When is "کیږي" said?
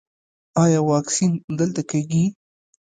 1.89-2.23